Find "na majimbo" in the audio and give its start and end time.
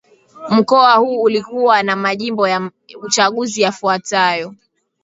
1.83-2.47